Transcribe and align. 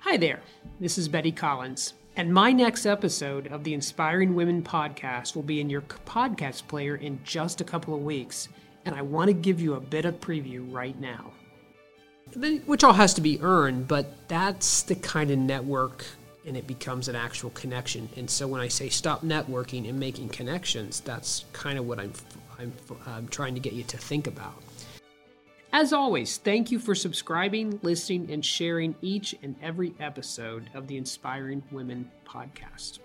Hi 0.00 0.16
there, 0.16 0.40
this 0.80 0.96
is 0.96 1.08
Betty 1.08 1.30
Collins, 1.30 1.92
and 2.16 2.32
my 2.32 2.52
next 2.52 2.86
episode 2.86 3.48
of 3.48 3.64
the 3.64 3.74
Inspiring 3.74 4.34
Women 4.34 4.62
podcast 4.62 5.36
will 5.36 5.42
be 5.42 5.60
in 5.60 5.68
your 5.68 5.82
podcast 5.82 6.66
player 6.68 6.96
in 6.96 7.20
just 7.22 7.60
a 7.60 7.64
couple 7.64 7.94
of 7.94 8.02
weeks, 8.02 8.48
and 8.86 8.94
I 8.94 9.02
want 9.02 9.28
to 9.28 9.34
give 9.34 9.60
you 9.60 9.74
a 9.74 9.80
bit 9.80 10.06
of 10.06 10.18
preview 10.18 10.66
right 10.72 10.98
now. 10.98 11.32
Which 12.34 12.82
all 12.82 12.94
has 12.94 13.12
to 13.14 13.20
be 13.20 13.40
earned, 13.42 13.88
but 13.88 14.26
that's 14.26 14.82
the 14.82 14.94
kind 14.94 15.30
of 15.30 15.38
network 15.38 16.06
and 16.46 16.56
it 16.56 16.66
becomes 16.66 17.08
an 17.08 17.14
actual 17.14 17.50
connection. 17.50 18.08
And 18.16 18.28
so 18.28 18.48
when 18.48 18.62
I 18.62 18.68
say 18.68 18.88
stop 18.88 19.22
networking 19.22 19.86
and 19.88 20.00
making 20.00 20.30
connections, 20.30 21.00
that's 21.00 21.44
kind 21.52 21.78
of 21.78 21.86
what 21.86 22.00
I'm, 22.00 22.12
I'm, 22.58 22.72
I'm 23.06 23.28
trying 23.28 23.54
to 23.54 23.60
get 23.60 23.74
you 23.74 23.84
to 23.84 23.98
think 23.98 24.26
about. 24.26 24.62
As 25.72 25.92
always, 25.92 26.36
thank 26.38 26.72
you 26.72 26.80
for 26.80 26.96
subscribing, 26.96 27.78
listening, 27.82 28.30
and 28.32 28.44
sharing 28.44 28.96
each 29.02 29.36
and 29.40 29.54
every 29.62 29.94
episode 30.00 30.68
of 30.74 30.88
the 30.88 30.96
Inspiring 30.96 31.62
Women 31.70 32.10
podcast. 32.26 32.98